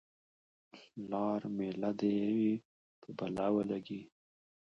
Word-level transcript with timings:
لار 1.09 1.41
میله 1.57 1.91
دې 1.99 2.15
په 3.01 3.09
بلا 3.17 3.47
ولګي. 3.55 4.01